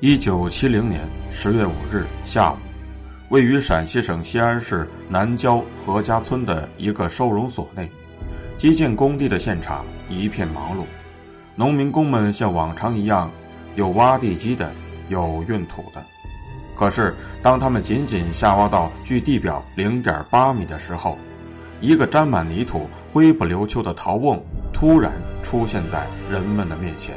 [0.00, 2.56] 一九七零年十月五日下午，
[3.30, 7.90] 位于陕西省西安市南郊何家村的一个收容所内，
[8.58, 10.82] 基建工地的现场一片忙碌。
[11.54, 13.30] 农民工们像往常一样，
[13.74, 14.70] 有挖地基的，
[15.08, 16.04] 有运土的。
[16.74, 21.16] 可是，当他们仅仅下挖到距地表零点八米的时候，
[21.80, 24.38] 一个沾满泥土、灰不溜秋的陶瓮
[24.74, 25.10] 突然
[25.42, 27.16] 出现在人们的面前。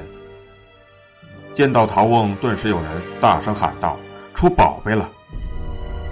[1.53, 3.97] 见到陶瓮，顿时有人大声喊道
[4.33, 5.09] ：“出宝贝了！”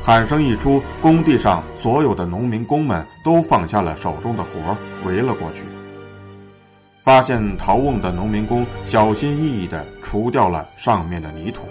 [0.01, 5.63] 喊声一出，工地上所有的农民工们都放下了手中的活围了过去。
[7.03, 11.61] 发现陶瓮的农民工小心翼翼地除掉了上面的泥土，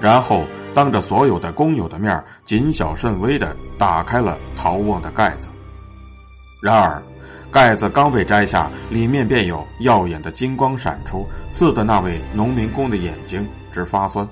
[0.00, 5.48] 然后当着所有的工友的面，谨小慎微地打开了陶瓮的盖子。
[6.60, 7.00] 然而，
[7.50, 14.28] 盖子刚被摘下，里面便有耀眼的金光闪出，刺得那位农民工的眼睛直发酸。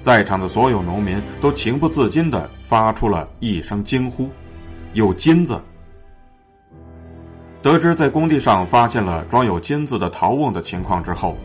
[0.00, 4.28] 在场的所有农民都情不自禁地发出了一声惊呼
[4.92, 5.60] ：“有金子！”
[7.62, 11.36] 得知在工地上发现了装有金子的陶瓮的情况之后，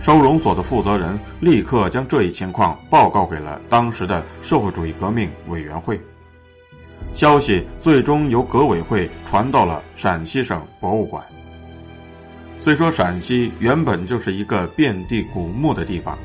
[0.00, 6.00] 收容所的负责人立刻将这一情况报告给了当时的社会主义革命委员会。
[7.12, 11.24] 消息最终由革委会传到了陕西省博物馆。
[12.58, 16.18] 虽说陕西原本就是一个遍地古墓的地方，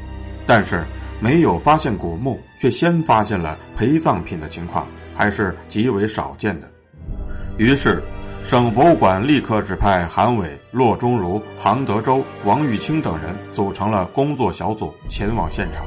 [0.47, 0.83] 但是
[1.19, 6.69] 没有发现古墓却先发现了陪葬品的情况，还是极为少见的。
[7.57, 8.01] 于是，
[8.43, 15.85] 省博物馆立刻指派韩伟、骆中儒、杭德周、王玉清等人组成了工作小组前往现场。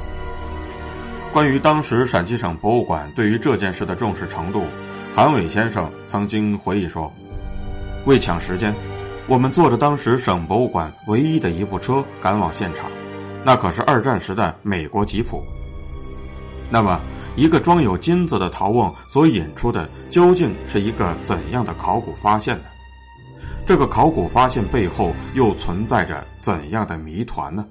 [1.35, 4.67] 关于当时陕西省博物馆对于这件事的重视程度。
[5.13, 7.13] 韩伟先生曾经回忆说
[8.07, 8.73] ：“为抢时间，
[9.27, 12.89] 我们坐着当时省博物馆唯一的一部车赶往现场，
[13.45, 15.43] 那可是二战时的美国吉普。
[16.71, 17.01] 那么，
[17.35, 22.65] 一个装有金子的陶瓮所引出的，究竟是一个怎样的考古发现呢？
[23.67, 27.67] 这个考古发现背后又存在着怎样的谜团呢？”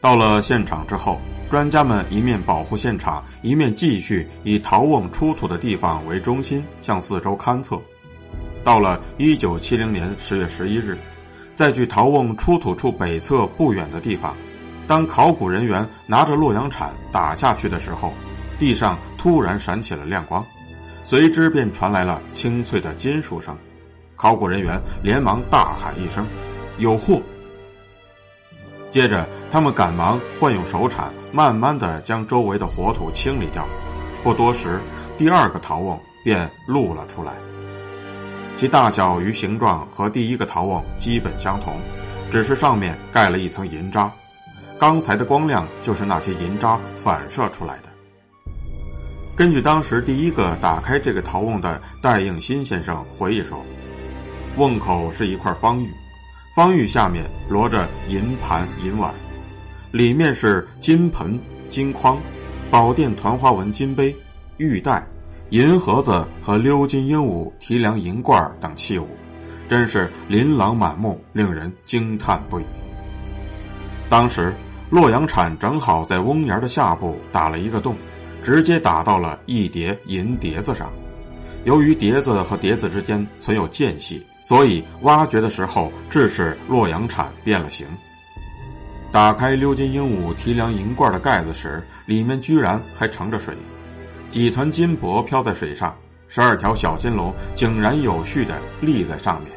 [0.00, 1.20] 到了现场之后，
[1.50, 7.80] 专家们一面保护现场，一面继续以陶瓮出土的地方为中心向四周勘测。
[8.62, 10.96] 到了一九七零年十月十一日，
[11.56, 14.36] 在距陶瓮出土处北侧不远的地方，
[14.86, 18.12] 当考古人员拿着洛阳铲打下去的时候，
[18.58, 20.44] 地上突然闪起了亮光，
[21.02, 23.56] 随之便传来了清脆的金属声。
[24.14, 26.24] 考古人员连忙大喊一声
[26.78, 27.20] ：“有货！”
[28.90, 33.66] 接着，他们赶忙换用手铲，慢慢的将周围的火土清理掉。
[34.24, 34.80] 不多时，
[35.16, 37.32] 第二个陶瓮便露了出来，
[38.56, 41.74] 其大小与形状和第一个陶瓮基本相同，
[42.30, 44.10] 只是上面盖了一层银渣。
[44.78, 47.88] 刚才的光亮就是那些银渣反射出来的。
[49.36, 53.62] 根据当时第一个打开这个陶瓮的戴应新先生回忆说，
[54.56, 55.88] 瓮口是一块方玉。
[56.58, 59.14] 方玉下面摞着银盘银碗，
[59.92, 61.38] 里面是金盆、
[61.68, 62.20] 金筐、
[62.68, 64.12] 宝殿团花纹金杯、
[64.56, 65.06] 玉带、
[65.50, 69.06] 银盒子和鎏金鹦鹉提梁银罐等器物，
[69.68, 72.64] 真是琳琅满目，令人惊叹不已。
[74.10, 74.52] 当时
[74.90, 77.96] 洛阳铲正好在瓮沿的下部打了一个洞，
[78.42, 80.90] 直接打到了一叠银碟子上。
[81.64, 84.24] 由于碟子和碟子之间存有间隙。
[84.40, 87.86] 所以挖掘的时候，致使洛阳铲变了形。
[89.12, 93.54] 打开鎏金鹦鹉提梁银罐的盖子时，里面居然还盛着水，
[94.30, 95.94] 几团金箔飘在水上，
[96.28, 99.52] 十二条小金龙井然有序地立在上面。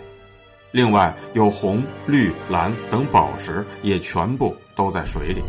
[0.73, 5.41] 另外有红、绿、蓝等宝石也全部都在水里。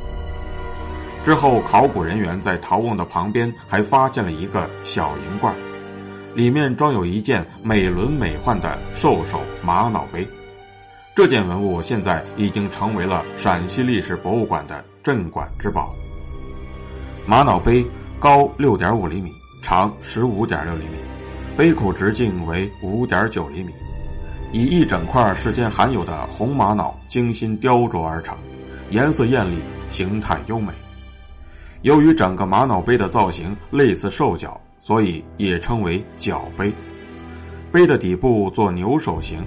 [1.24, 5.52] 之后，考古人员在陶瓮的旁边还发现了一个小银罐。
[6.34, 10.26] 里面装有一件美轮美奂的兽首玛瑙杯，
[11.14, 15.94] 这件文物现在已经成为了陕西历史博物馆的镇馆之宝。
[17.26, 17.84] 玛瑙杯
[18.18, 19.30] 高六点五厘米，
[19.62, 20.96] 长十五点六厘米，
[21.56, 23.72] 杯口直径为五点九厘米，
[24.52, 28.34] 以一整块世间罕有的红玛瑙精心雕琢而成，
[28.88, 29.58] 颜色艳丽，
[29.90, 30.72] 形态优美。
[31.82, 36.70] 由于整个玛瑙杯的造型类似兽角，所以也称为角杯。
[37.72, 39.42] 杯的底部做牛首形，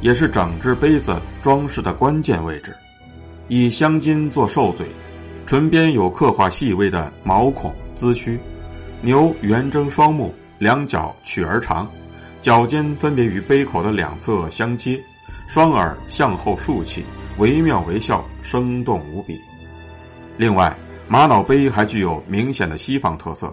[0.00, 2.74] 也是整只杯子装饰的关键位置。
[3.46, 4.86] 以镶金做兽嘴，
[5.46, 8.40] 唇边有刻画细微的毛孔髭须，
[9.02, 11.88] 牛圆睁双目，两脚曲而长，
[12.40, 14.98] 脚尖分别与杯口的两侧相接，
[15.46, 17.04] 双耳向后竖起，
[17.38, 19.36] 惟妙惟肖，生动无比。
[20.36, 23.52] 另外，玛瑙杯还具有明显的西方特色，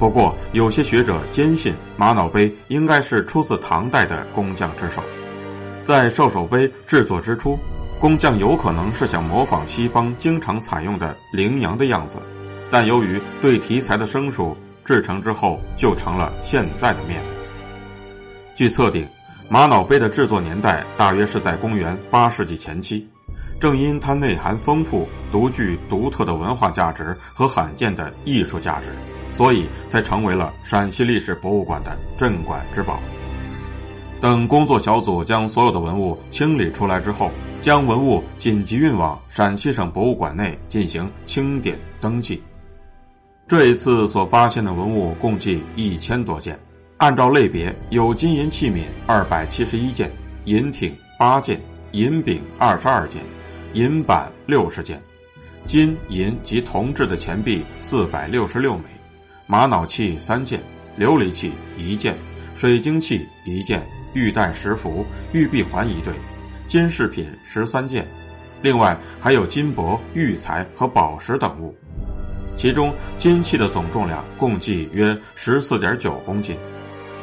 [0.00, 5.02] 不过有些学者坚信玛瑙杯应该是出自唐代的工匠之手，
[5.84, 7.58] 在兽首杯制作之初。
[8.00, 12.16] 工匠有可能是想模仿西方经常采用的羚羊的样子，
[12.70, 14.56] 但由于对题材的生疏，
[14.86, 17.22] 制成之后就成了现在的面。
[18.56, 19.06] 据测定，
[19.50, 23.06] 玛瑙杯的制作年代大约是在公元八世纪前期。
[23.60, 28.88] 正因它内涵丰富、独具独特的文化价值和罕见的艺术价值，
[29.34, 33.00] 所以才成为了陕西历史博物馆的镇馆之宝。
[34.20, 37.30] 等工作小组将所有的文物清理出来之后。
[37.60, 42.42] 将文物紧急运往陕西省博物馆内进行清点登记。
[43.46, 46.58] 这一次所发现的文物共计一千多件，
[46.96, 50.10] 按照类别有金银器皿二百七十一件，
[50.46, 51.60] 银艇八件，
[51.92, 53.20] 银饼二十二件，
[53.74, 54.98] 银板六十件，
[55.66, 58.84] 金银及铜制的钱币四百六十六枚，
[59.50, 60.60] 玛瑙器三件，
[60.96, 62.16] 琉璃器一件，
[62.54, 66.14] 水晶器一件，玉带十幅，玉璧环一对。
[66.68, 68.06] 金饰品十三件，
[68.62, 71.74] 另外还有金箔、玉材和宝石等物，
[72.54, 76.56] 其中金器的总重量共计约十四点九公斤，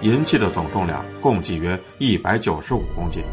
[0.02, 3.24] 银器的总重量共计约一百九十五公斤。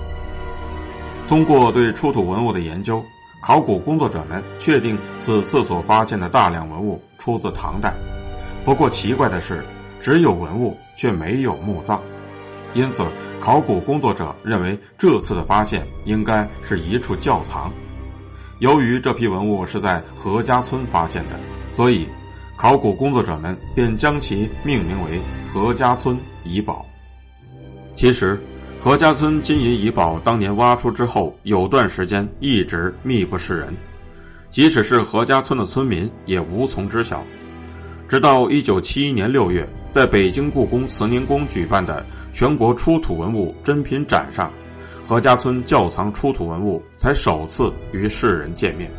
[1.26, 3.05] 通过对出土文物的研究，
[3.43, 7.93] 考古工作者们确定此次所发现的大量文物出自唐代。
[8.64, 9.62] 不过奇怪的是，
[10.00, 12.00] 只有文物却没有墓葬。
[12.72, 13.05] 因此，
[13.38, 17.70] 考古工作者认为这次的发现应该是一处窖藏。
[18.61, 21.38] 由于这批文物是在何家村发现的，
[21.72, 22.08] 所以
[22.56, 25.20] 考古工作者们便将其命名为
[25.52, 26.84] 何家村遗宝。
[27.94, 28.40] 其实，
[28.81, 33.75] 何家村金银遗宝当年挖出之后，有段时间一直秘不示人，
[34.50, 37.22] 即使是何家村的村民也无从知晓。
[38.09, 44.53] 直到一九七一年六月，在北京故宫慈宁宫举办的全国出土文物珍品展上，
[45.06, 48.91] 何家村窖藏出土文物才首次与世人见面。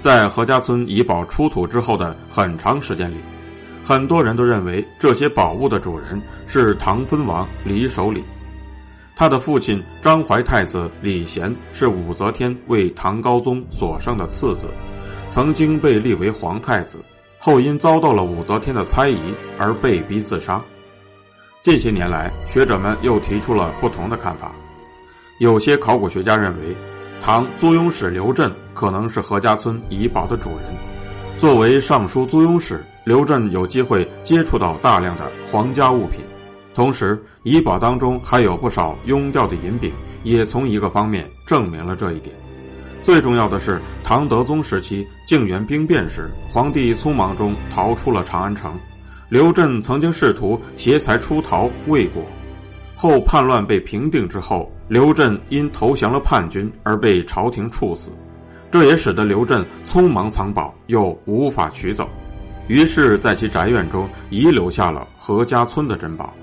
[0.00, 3.16] 在何家村遗宝出土之后的很长时间里，
[3.84, 8.22] 很多人都认为这些宝物的主人是唐分王李守礼，
[9.14, 14.66] 他的父亲张怀太子李贤是武则天为唐高宗所生的次子，
[15.30, 16.98] 曾经被立为皇太子。
[17.38, 20.62] 后因遭到了武则天的猜疑而被逼自杀。
[21.62, 24.52] 近些年来，学者们又提出了不同的看法。
[25.38, 26.76] 有些考古学家认为，
[27.20, 30.74] 唐租庸使刘振可能是何家村遗宝的主人。
[31.38, 36.20] 作为尚书租庸使，刘振有机会接触到大量的皇家物品，
[36.74, 42.34] 同时遗宝当中还有不少庸掉的银饼，也从一个方面证明了这一点。
[43.06, 48.76] 最重要的是，唐德宗时期靖元兵变时，皇帝匆忙中逃出了长安城，
[49.28, 52.20] 刘震曾经试图携财出逃未果，
[52.96, 58.10] 后叛乱被平定之后，刘震因投降了叛军而被朝廷处死，
[58.72, 62.08] 这也使得刘震匆忙藏宝又无法取走，
[62.66, 66.34] 于是在其宅院中遗留下了何家村的珍宝。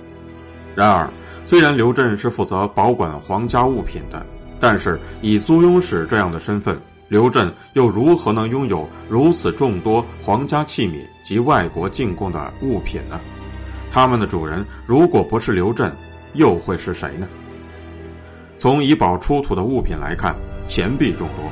[0.74, 1.10] 然而，
[1.46, 4.26] 虽然刘震是负责保管皇家物品的。
[4.66, 6.80] 但是，以租庸使这样的身份，
[7.10, 13.20] 刘震又如何能拥有如此众多皇家器皿及外国进贡的物品呢？
[13.92, 15.92] 他们的主人如果不是刘震，
[16.36, 17.28] 又会是谁呢？
[18.56, 20.34] 从遗宝出土的物品来看，
[20.66, 21.52] 钱币众多，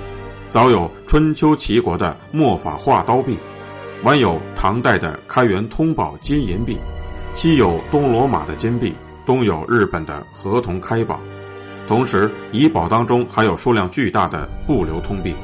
[0.49, 3.37] 早有春秋齐国的墨法画刀币，
[4.03, 6.77] 晚有唐代的开元通宝金银币，
[7.33, 8.93] 西有东罗马的金币，
[9.25, 11.19] 东有日本的合同开宝。
[11.87, 15.35] 同时，遗宝当中还有数量巨大的不流通币，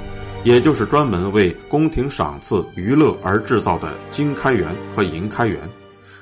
[0.43, 5.59] 也就是专门为宫廷赏赐、娱乐而制造的金开元和银开元。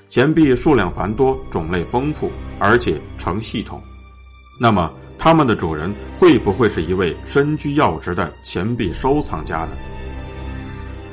[0.08, 3.82] 钱币数量繁多，种类丰富，而且成系统。
[4.60, 9.70] 那么，他们的主人会不会是一位身居要职的钱币收藏家呢？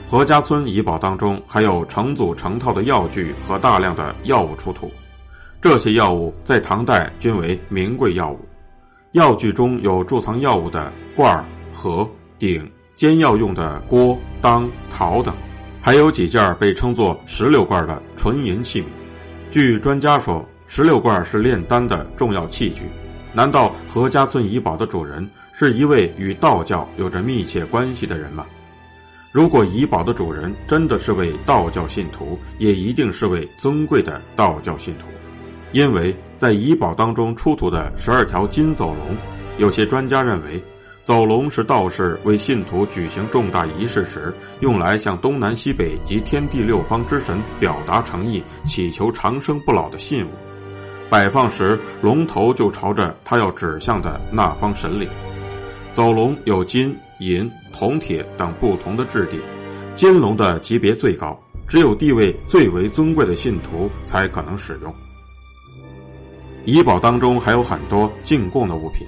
[0.08, 4.92] 何家村遗宝当中还有成组成套的药具和大量的药物出土。
[5.60, 8.38] 这些药物在唐代均为名贵药物。
[9.12, 15.34] 药具中有贮藏药物的罐、盒、鼎、煎药用的锅、当、陶等，
[15.82, 18.86] 还有几件被称作石榴罐的纯银器皿。
[19.50, 22.84] 据专家说，石榴罐是炼丹的重要器具。
[23.34, 28.46] 难道何家村遗宝的主人是一位与道教有着密切关系的人吗？
[29.30, 35.06] 如果遗宝的主人真的是位道教信徒，也一定是位尊贵的道教信徒，
[35.72, 39.16] 因为在遗宝当中出土的十二条金走龙，
[39.58, 40.62] 有些专家认为，
[41.02, 50.30] 走龙是道士为信徒举行重大仪式时用来向东南西北及天地六方之神表达诚意、祈求长生不老的信物。
[51.08, 55.08] 摆放时，龙头就朝着他要指向的那方神灵。
[55.90, 59.38] 走龙有金、银、铜、铁等不同的质地，
[59.94, 64.94] 金龙的级别最高，只有地位最为尊贵的信徒才可能使用。
[66.64, 69.04] 遗宝当中还有很多进贡的物品，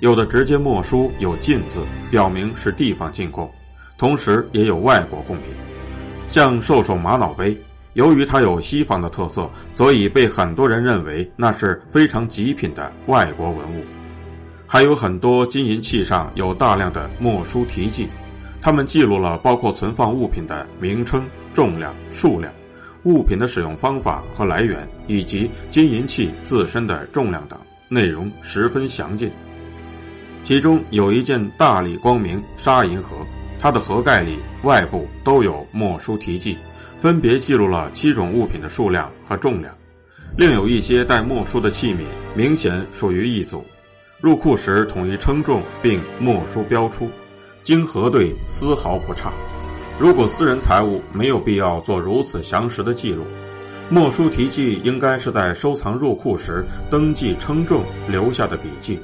[0.00, 1.80] 有的直接墨书有“进”字，
[2.10, 3.50] 表明是地方进贡，
[3.98, 5.48] 同时也有外国贡品，
[6.28, 7.56] 像兽首玛瑙杯。
[7.94, 13.84] 由于它有西方的特色，所以被很多人认为那是非常极品的外国文物。
[14.66, 18.08] 还有很多金银器上有大量的墨书题记，
[18.60, 22.52] 它们记录了包括存放物品的名称、重量、数量、
[23.04, 29.30] 物品的使用方法和来源，以及金银器自身的重量等，内容十分详尽。
[30.42, 33.16] 其中有一件大理光明砂银盒，
[33.58, 36.56] 它的盒盖里外部都有墨书题记。
[37.00, 39.72] 分别记录了七种物品的数量和重量，
[40.36, 42.00] 另有一些带墨书的器皿，
[42.34, 43.64] 明显属于一组。
[44.20, 47.08] 入库时统一称重并墨书标出，
[47.62, 49.32] 经核对丝毫不差。
[49.98, 53.24] 如果私人财物，没有必要做如此详实的记录。
[53.90, 59.00] 墨书题记应该是在收藏入库时登记称重留下的笔记。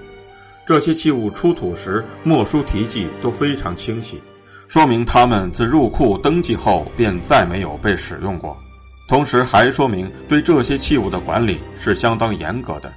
[0.64, 4.22] 这些器物出土时，墨书题记都非常清晰。
[4.68, 8.56] 说明他们自入库登记后便再没有被使用过，
[9.08, 12.92] 同时还说明对这些器物的管理是相当严格的。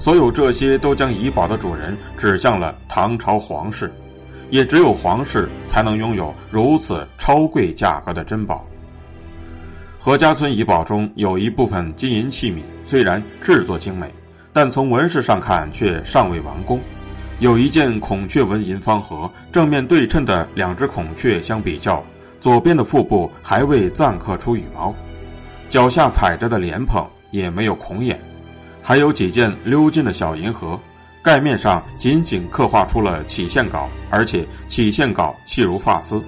[0.00, 3.90] 所有这些都将遗宝的主人指向了唐朝皇室，
[4.50, 8.64] 也只有皇室才能拥有如此超贵价格的珍宝。
[9.98, 14.12] 何家村遗宝中有一部分金银器皿，虽然制作精美，
[14.52, 16.78] 但从纹饰上看却尚未完工。
[17.40, 22.04] 有一件孔雀纹银方盒，正面对称的两只孔雀相比较，
[22.40, 24.94] 左边的腹部还未錾刻出羽毛，
[25.68, 28.20] 脚下踩着的莲蓬也没有孔眼，
[28.82, 30.78] 还有几件鎏金的小银盒，
[31.24, 36.22] 盖面上仅仅刻画出了起线稿，而且起线稿细如发丝，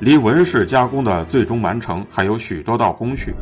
[0.00, 3.32] 离纹饰加工的最终完成还有许多道工序。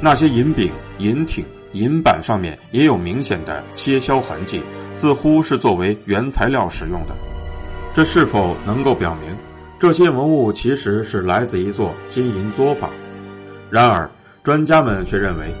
[0.00, 4.60] 那些银柄、银挺、银板上面也有明显的切削痕迹。
[4.92, 7.14] 似乎是作为原材料使用的，
[7.94, 9.36] 这是否能够表明
[9.78, 12.90] 这些文物其实是来自一座金银作坊？
[13.70, 14.10] 然而，
[14.42, 15.54] 专家们却认为，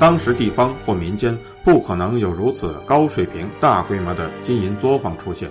[0.00, 5.50] 当时地方或民间不可能有如此高水平、大规模的金银作坊出现。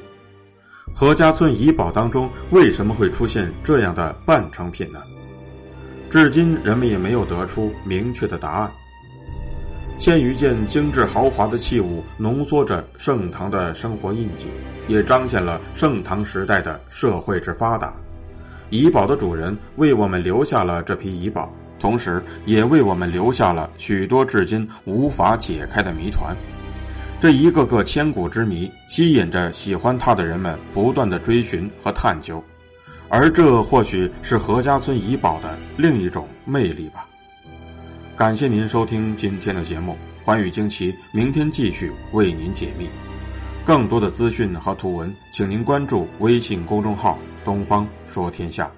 [0.92, 5.04] 何家村遗宝当中为什么会出现这样的半成品呢？
[6.10, 8.72] 至今，人们也没有得出明确的答案。
[10.00, 14.48] 千余件精致豪华的器物，浓缩着盛唐的生活印记，
[14.88, 17.94] 也彰显了盛唐时代的社会之发达。
[18.72, 26.36] 遗宝的主人为我们留下了这批遗宝，同时也为我们留下了许多至今无法解开的谜团。
[27.22, 32.44] 这一个个千古之谜，吸引着喜欢它的人们不断的追寻和探究，
[33.10, 37.06] 而这或许是何家村遗宝的另一种魅力吧。
[38.16, 42.88] 感谢您收听今天的节目，寰宇惊奇，明天继续为您解密。
[43.66, 48.72] 更多的资讯和图文，请您关注微信公众号“东方说天下”。